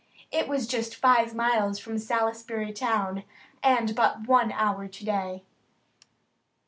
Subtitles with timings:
[0.31, 3.23] It was just five miles from Salisbury town.
[3.61, 5.43] And but one hour to day.